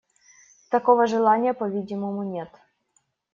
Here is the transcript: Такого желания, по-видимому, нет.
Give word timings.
Такого 0.71 1.05
желания, 1.05 1.53
по-видимому, 1.53 2.23
нет. 2.23 2.49